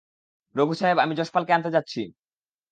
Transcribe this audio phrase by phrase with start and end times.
[0.55, 2.01] রঘু সাহেব, আমি যশপালকে আনতে যাচ্ছি।